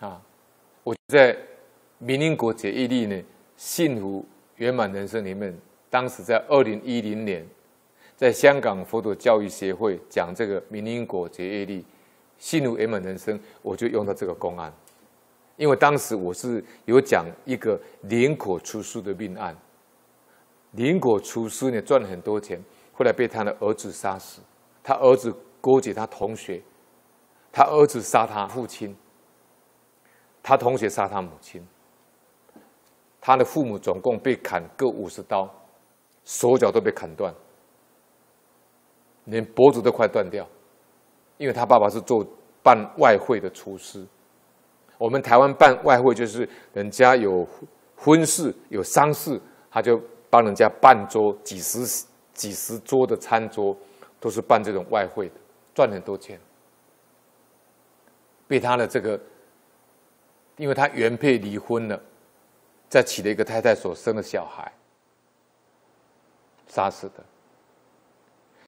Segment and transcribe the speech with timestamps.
[0.00, 0.22] 啊，
[0.84, 1.36] 我在
[1.98, 3.20] 民营果结义力呢，
[3.56, 4.24] 幸福
[4.56, 5.52] 圆满人生里面，
[5.90, 7.44] 当时在二零一零年，
[8.16, 11.84] 在香港佛陀教育协会讲这个民营果结业力，
[12.38, 14.72] 幸福圆满人生，我就用到这个公案，
[15.56, 19.56] 因为当时我是有讲一个林果出师的命案，
[20.72, 22.62] 林果出师呢赚了很多钱，
[22.92, 24.40] 后来被他的儿子杀死，
[24.80, 26.62] 他儿子勾结他同学，
[27.50, 28.96] 他儿子杀他父亲，
[30.48, 31.62] 他同学杀他母亲，
[33.20, 35.46] 他的父母总共被砍各五十刀，
[36.24, 37.34] 手脚都被砍断。
[39.26, 40.48] 连脖子都快断掉，
[41.36, 42.26] 因为他爸爸是做
[42.62, 44.02] 办外汇的厨师。
[44.96, 47.46] 我们台湾办外汇就是人家有
[47.94, 49.38] 婚事有丧事，
[49.70, 53.76] 他就帮人家办桌几十几十桌的餐桌，
[54.18, 55.34] 都是办这种外汇的，
[55.74, 56.40] 赚很多钱。
[58.46, 59.20] 被他的这个，
[60.58, 61.98] 因为他原配离婚了，
[62.90, 64.70] 再娶了一个太太所生的小孩，
[66.66, 67.24] 杀死的。